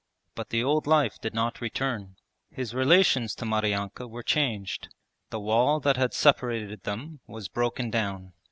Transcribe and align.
But 0.33 0.49
the 0.49 0.63
old 0.63 0.87
life 0.87 1.21
did 1.21 1.35
not 1.35 1.61
return. 1.61 2.15
His 2.49 2.73
relations 2.73 3.35
to 3.35 3.45
Maryanka 3.45 4.07
were 4.07 4.23
changed. 4.23 4.87
The 5.29 5.39
wall 5.39 5.79
that 5.81 5.95
had 5.97 6.15
separated 6.15 6.81
them 6.85 7.19
was 7.27 7.47
broken 7.47 7.91
down. 7.91 8.33